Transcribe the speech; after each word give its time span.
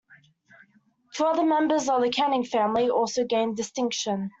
Two 1.13 1.25
other 1.25 1.45
members 1.45 1.87
of 1.87 2.01
the 2.01 2.09
Canning 2.09 2.43
family 2.43 2.89
also 2.89 3.23
gained 3.23 3.55
distinction. 3.55 4.29